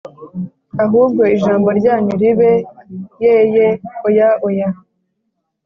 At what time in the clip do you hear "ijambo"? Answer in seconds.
1.35-1.69